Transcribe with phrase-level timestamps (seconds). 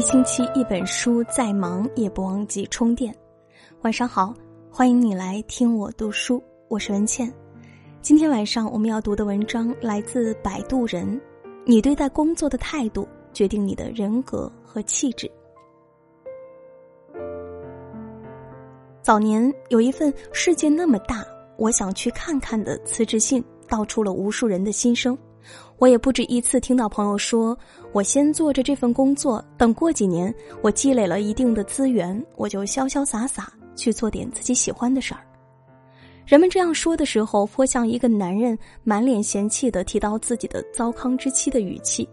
[0.00, 3.14] 一星期一本书，再忙也不忘记充电。
[3.82, 4.34] 晚上好，
[4.70, 7.30] 欢迎你来听我读书，我是文倩。
[8.00, 11.20] 今天晚上我们要读的文章来自摆渡人。
[11.66, 15.30] 你对待工作的态度，决定你的人格和气质。
[19.02, 21.22] 早年有一份世界那么大，
[21.58, 25.14] 我想去看看的辞职信，道出了无数人的心声。
[25.80, 27.58] 我也不止一次听到朋友说
[27.92, 35.20] ：“我先做着这份工作，等过几年我积累了一定的资源，我就潇潇洒洒去做点自己喜欢的事儿。”
[36.26, 42.06] 人们这样说的时候，颇像一个男人满脸嫌弃的提到自己的糟糠之妻的语气。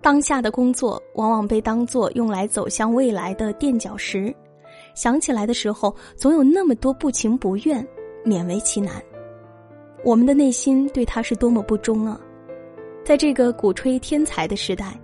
[0.00, 4.32] 当下的工作往往被当作用来走向未来的垫脚石，
[4.94, 7.84] 想起来的时候，总有那么多不情不愿，
[8.24, 9.02] 勉为其难。
[10.04, 12.18] 我们的内心对他是多么不忠啊！
[13.10, 14.96] 在这个鼓吹天才的时代，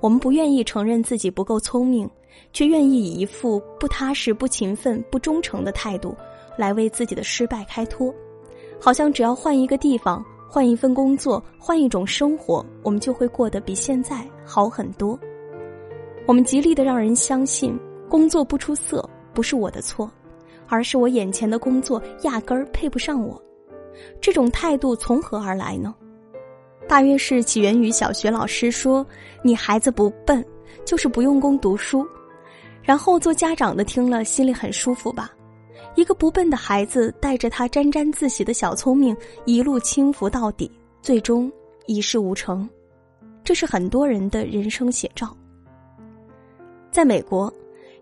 [0.00, 2.10] 我们不愿意承认自己不够聪明，
[2.52, 6.12] 却愿意以一副不踏实、不勤奋、不忠诚的态度，
[6.56, 8.12] 来为自己的失败开脱。
[8.80, 15.16] 好像只要换一个地方、换一份工作、换一种生活，我们就会过得比现在好很多。
[16.26, 20.10] 我们极力的让人相信，工作不出色不是我的错，
[20.66, 23.40] 而是我眼前的工作压根儿配不上我。
[24.20, 25.94] 这种态度从何而来呢？
[26.88, 29.06] 大约是起源于小学老师说
[29.42, 30.44] ：“你孩子不笨，
[30.84, 32.06] 就是不用功读书。”
[32.82, 35.30] 然后做家长的听了心里很舒服吧？
[35.94, 41.50] 一个不笨的孩子带着他沾沾自喜的小聪明一路轻浮到底，最终
[41.86, 42.68] 一事无成。
[43.44, 45.36] 这是很多人的人生写照。
[46.90, 47.52] 在美国，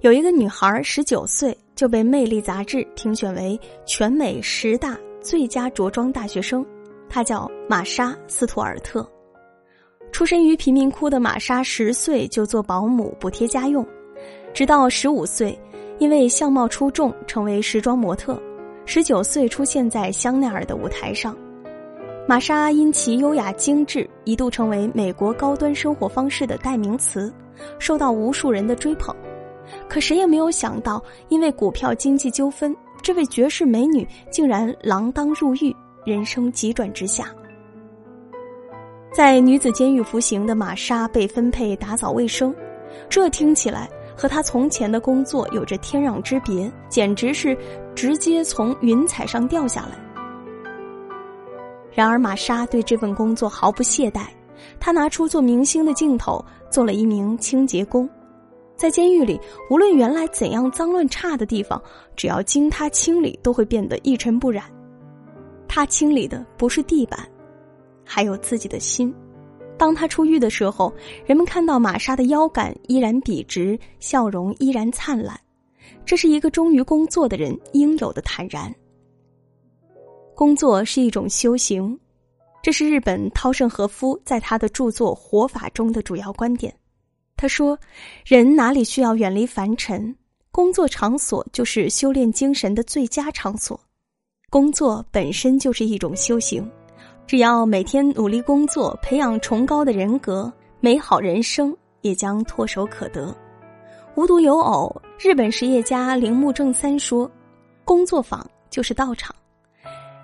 [0.01, 6.65] 有一个女孩十九岁就被《魅力》杂志评选为全美十大最佳着装大学生。
[7.11, 9.07] 她叫玛莎·斯图尔特，
[10.13, 13.85] 出身于贫民窟的玛莎十岁就做保姆补贴家用，
[14.55, 15.61] 直到十五岁，
[15.99, 18.41] 因为相貌出众成为时装模特，
[18.87, 21.37] 十九岁出现在香奈儿的舞台上。
[22.29, 27.33] 玛莎因其优雅精致，一度成为美国高端生活方式的代名词，
[27.81, 29.15] 受到无数人的追捧。
[29.89, 35.75] 可谁也没有想到，因为股票经济纠纷，这位绝世美女竟然锒铛入狱。
[36.05, 37.27] 人生急转直下，
[39.15, 42.55] 在女子监狱服刑的玛莎被分配打扫卫生，
[43.11, 47.55] 这听起来和她从前的工作有着天壤之别，简直是
[47.95, 49.99] 直接从云彩上掉下来。
[51.93, 54.23] 然而，玛莎对这份工作毫不懈怠，
[54.79, 58.09] 她拿出做明星的劲头，做了一名清洁工。
[58.75, 61.83] 在监狱里，无论原来怎样脏乱差的地方，
[62.17, 64.65] 只要经她清理，都会变得一尘不染。
[65.73, 67.31] 他清理的不是地板，
[68.05, 69.15] 还有自己的心。
[69.79, 70.93] 当他出狱的时候，
[71.25, 75.41] 人们看到玛莎的腰杆依然笔直，笑容依然灿烂。
[76.05, 78.75] 这是一个忠于工作的人应有的坦然。
[80.35, 81.97] 工作是一种修行，
[82.65, 86.75] 这是日本稻盛和夫在他的著作《活法》中的主要观点。
[87.37, 87.79] 他说
[88.27, 90.17] ：“人哪里需要远离凡尘，
[90.51, 93.81] 工作场所就是修炼精神的最佳场所。”
[94.51, 96.69] 工作本身就是一种修行，
[97.25, 103.33] 只要每天努力工作，培养崇高的人格，美好人生也将唾手可得。
[104.17, 107.31] 无独有偶，日本实业家铃木正三说
[107.87, 109.33] ：“工作坊就是道场。”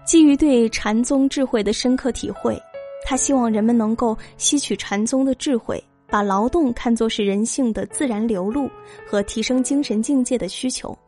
[0.04, 2.60] 基于对禅宗智慧的深刻体会，
[3.04, 8.68] 他希望人们能够吸取禅宗的智慧，把劳动看作是人性的自然流露
[9.08, 10.98] 和提升精神境界的需求。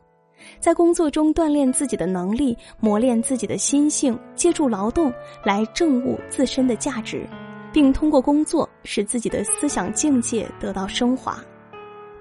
[0.59, 7.27] 在工作中锻炼自己的能力，磨练自己的心性，借助劳动来证悟自身的价值，
[7.71, 11.43] 并通过工作使自己的思想境界得到升华。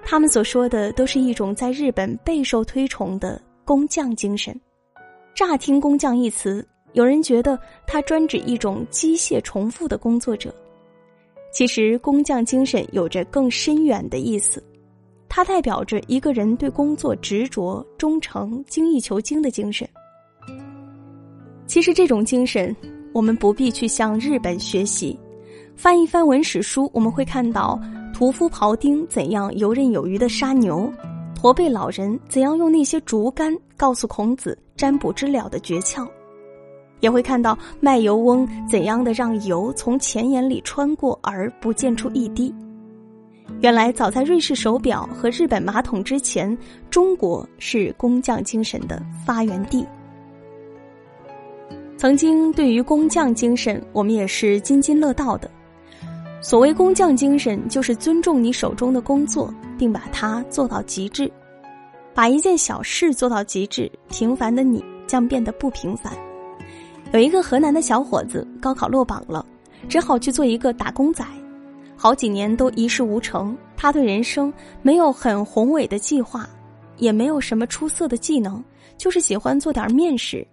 [0.05, 4.59] 他们所说的都是一种在日本备受推崇的工匠精神。
[5.35, 10.55] 乍听“工匠”一词，有人觉得它专指一种机械重复的工作者。
[11.53, 14.63] 其实，工匠精神有着更深远的意思。
[15.29, 19.89] 它代表着一个人对工作执着、忠诚、精益求精的精神。
[21.67, 22.75] 其实，这种精神
[23.13, 25.19] 我们不必去向日本学习。
[25.77, 27.79] 翻一翻文史书，我们会看到
[28.13, 30.93] 屠夫庖丁怎样游刃有余的杀牛，
[31.37, 36.09] 驼背老人怎样用那些竹竿告诉孔子占卜之了的诀窍，
[36.99, 42.53] 也会看到卖油翁怎样的让油从钱眼里穿过而不溅出一滴。
[43.61, 46.57] 原来，早在瑞士手表和日本马桶之前，
[46.91, 49.85] 中国是工匠精神的发源地。
[51.97, 55.51] 曾经，对于工匠精神，我们也是津津乐道的。
[56.41, 61.29] 所谓工匠精神，就是尊重你手中的工作，并把它做到极致。
[62.15, 66.13] 把一件小事做到极致，平凡的你将变得不平凡。
[67.13, 69.45] 有一个河南的小伙子，高考落榜了，
[69.89, 71.25] 只好去做一个打工仔，
[71.99, 73.55] 好几年都一事无成。
[73.77, 76.49] 他对人生没有很宏伟的计划，
[76.97, 78.65] 也没有什么出色的技能，
[78.97, 80.47] 就是喜欢做点面食。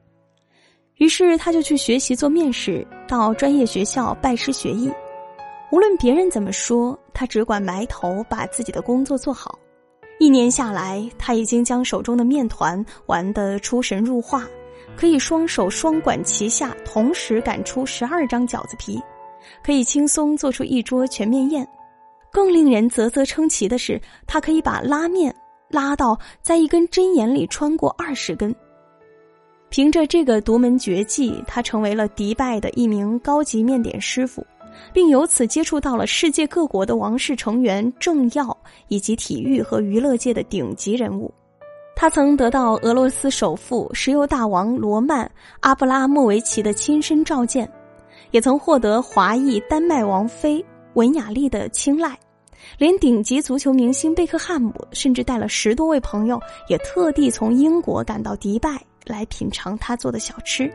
[0.98, 4.92] 于是他就去学习做面食，到专业学校拜师学艺。
[5.72, 9.58] 无论别人怎么说，他只管埋头把自己的工作做好。
[10.20, 14.48] 一年下来，他已经将手中的面团玩得出神入化，
[14.96, 19.02] 可以双手双管齐下，同时擀出十二张饺子皮，
[19.64, 21.68] 可以轻松做出一桌全面宴。
[22.32, 25.34] 更令人啧啧称奇的是，他可以把拉面
[25.70, 28.54] 拉到在一根针眼里穿过二十根。
[29.70, 34.46] 凭着这个独门绝技，他成为了迪拜的一名高级面点师傅，
[34.94, 38.56] 并由此接触到了世界各国的王室成员、政要
[38.90, 41.34] 以及体育和娱乐界的顶级人物。
[41.96, 45.26] 他曾得到俄罗斯首富、石油大王罗曼·
[45.62, 47.70] 阿布拉莫维奇的亲身召见，
[48.32, 50.64] 也曾获得华裔丹麦王妃
[50.94, 52.18] 文雅丽的青睐，
[52.78, 58.80] 连顶级足球明星贝克汉姆甚至带了十多位朋友，也特地从英国赶到迪拜。
[59.08, 60.68] 来品尝他做的小吃。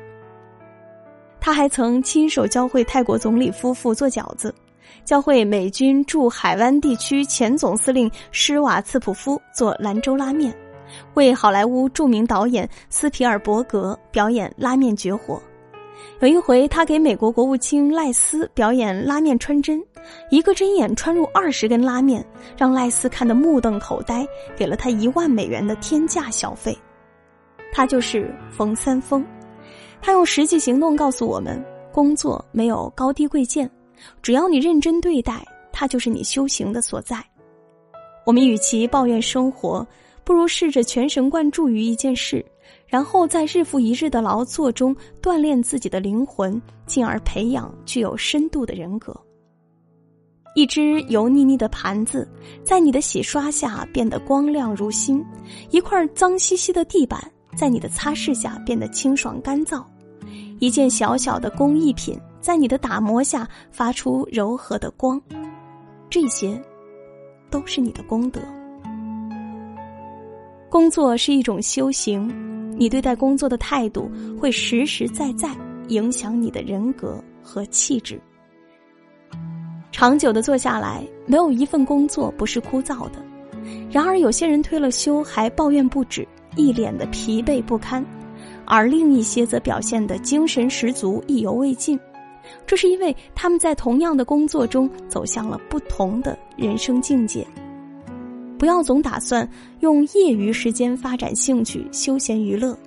[1.41, 4.55] 他还曾亲手教会泰国总理夫妇做饺子，
[5.05, 10.57] 教会美军驻海湾地区前总司令施瓦茨普夫做兰州拉面，
[11.15, 15.43] 为好莱坞著名导演斯皮尔伯格表演拉面绝活。
[16.21, 19.83] 有一回，他给美国国务卿赖斯表演拉面穿针，
[20.31, 22.25] 一个针眼穿入二十根拉面，
[22.57, 24.27] 让赖斯看得目瞪口呆，
[24.57, 26.77] 给了他一万美元的天价小费。
[27.73, 29.25] 他就是冯三丰，
[30.03, 33.71] 他用实际行动告诉我们：工作没有高低贵贱，
[34.21, 37.25] 只要你认真对待，它就是你修行的所在。
[38.27, 39.87] 我们与其抱怨生活，
[40.25, 42.45] 不如试着全神贯注于一件事，
[42.87, 49.15] 然后在日复一日的劳作中锻炼自己的灵魂，进而培养具有深度的人格。
[50.55, 52.29] 一只油腻腻的盘子，
[52.65, 55.23] 在你的洗刷下变得光亮如新；
[55.71, 57.21] 一块脏兮兮的地板。
[57.57, 59.85] 在你的擦拭下变得清爽干燥，
[60.61, 65.21] 一件小小的工艺品在你的打磨下发出柔和的光，
[66.09, 66.63] 这些，
[67.51, 68.41] 都是你的功德。
[70.71, 72.33] 工作是一种修行，
[72.81, 74.11] 你对待工作的态度
[74.41, 75.55] 会实实在在
[75.89, 78.19] 影响你的人格和气质。
[79.93, 83.23] 长久的做下来，没有一份工作不是枯燥的，
[83.91, 86.27] 然而有些人退了休还抱怨不止。
[86.57, 88.03] 一脸的疲惫不堪，
[88.65, 92.01] 而另一些则表现的精神十足、意犹未尽。
[92.67, 97.47] 这是因为他们在同样的工作中走向了不同的人生境界。
[98.61, 99.49] 不要总打算
[99.81, 102.79] 用业余时间发展兴趣、休闲娱乐，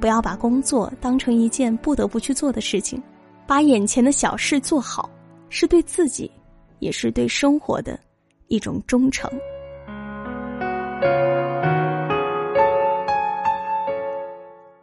[0.00, 3.02] 不要把工作当成一件不得不去做的事情。
[3.44, 5.10] 把眼前的小事做好，
[5.48, 6.30] 是对自己，
[6.78, 7.98] 也是对生活的
[8.46, 9.28] 一种忠诚。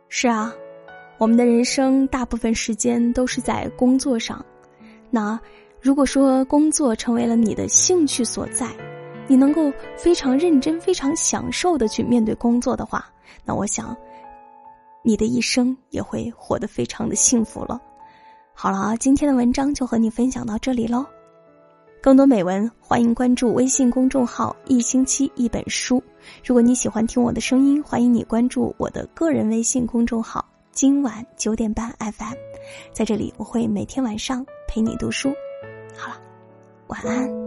[0.10, 0.54] 是啊，
[1.20, 4.46] 我们的人生大部分时间都是在工作上。
[5.10, 5.40] 那
[5.80, 8.68] 如果说工作成为了你的兴趣所在，
[9.34, 13.04] 你能够非常认真、非常享受的去面对工作的话，
[13.44, 13.98] 那我想，
[15.02, 17.82] 你的一生也会活得非常的幸福了。
[18.54, 21.04] 好了，今天的文章就和你分享到这里喽。
[22.00, 26.00] 更多美文，欢迎关注微信公众号“一星期一本书”。
[26.46, 32.36] 如果你喜欢听我的声音，欢迎你关注我的个人微信公众号“今晚九点半 FM”。
[32.94, 35.34] 在这里，我会每天晚上陪你读书。
[35.98, 36.22] 好了，
[36.86, 37.43] 晚安。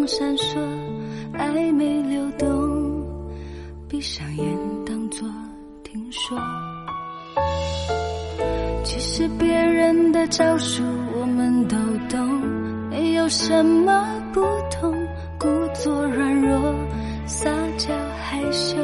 [0.00, 0.58] 光闪烁，
[1.34, 3.04] 暧昧流动，
[3.86, 4.46] 闭上眼
[4.86, 5.28] 当作
[5.84, 6.38] 听说。
[8.82, 10.82] 其实别人的招数
[11.20, 11.76] 我们都
[12.08, 12.26] 懂，
[12.88, 14.40] 没有什么不
[14.70, 14.90] 同，
[15.38, 16.74] 故作软弱，
[17.26, 17.92] 撒娇
[18.22, 18.78] 害羞，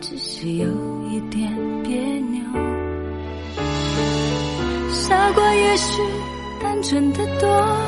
[0.00, 0.66] 只是有
[1.12, 1.48] 一点
[1.84, 2.42] 别扭。
[4.90, 6.02] 傻瓜也许
[6.60, 7.87] 单纯的多。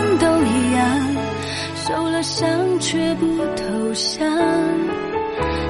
[1.91, 4.25] 受了伤却不投降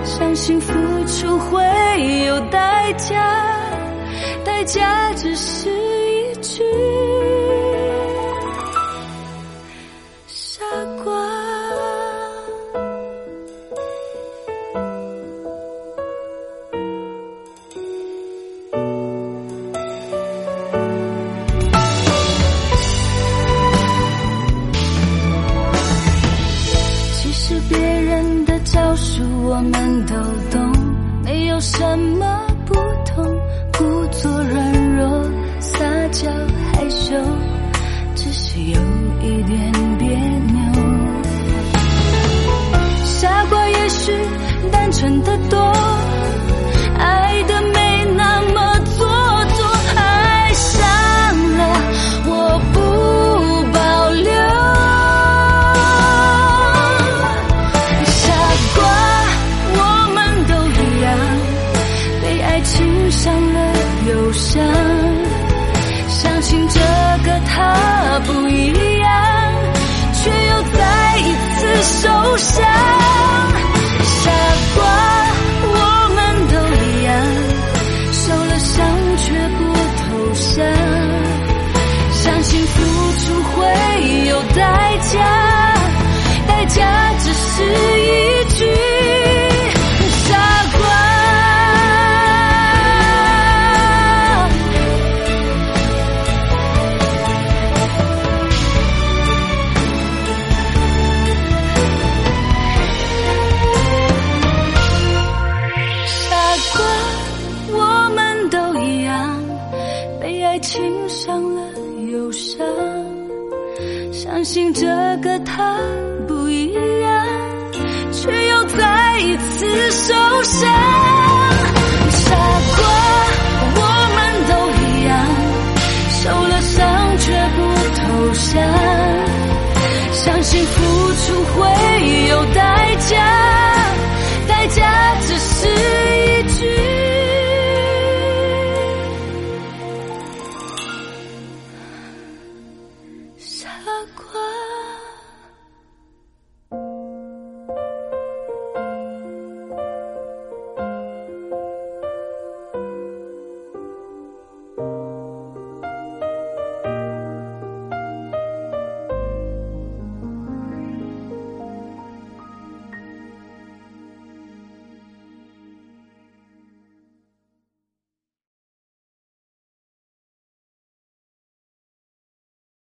[0.04, 0.72] 相信付
[1.08, 1.60] 出会
[2.28, 3.44] 有代价
[4.46, 7.11] 代价只是一句。
[71.84, 73.01] 受伤。